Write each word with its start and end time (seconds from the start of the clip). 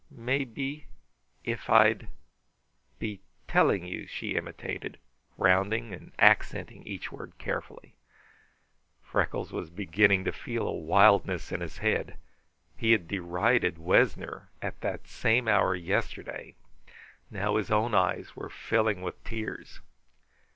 'Maybe 0.09 0.87
if 1.43 1.69
I'd 1.69 2.07
be 2.97 3.21
telling 3.47 3.85
you,'" 3.85 4.07
she 4.07 4.33
imitated, 4.35 4.97
rounding 5.37 5.93
and 5.93 6.11
accenting 6.17 6.81
each 6.87 7.11
word 7.11 7.37
carefully. 7.37 7.93
Freckles 9.03 9.51
was 9.51 9.69
beginning 9.69 10.23
to 10.23 10.31
feel 10.31 10.67
a 10.67 10.73
wildness 10.73 11.51
in 11.51 11.61
his 11.61 11.77
head. 11.77 12.17
He 12.75 12.93
had 12.93 13.07
derided 13.07 13.77
Wessner 13.77 14.49
at 14.59 14.81
that 14.81 15.07
same 15.07 15.47
hour 15.47 15.75
yesterday. 15.75 16.55
Now 17.29 17.57
his 17.57 17.69
own 17.69 17.93
eyes 17.93 18.35
were 18.35 18.49
filling 18.49 19.03
with 19.03 19.23
tears. 19.23 19.81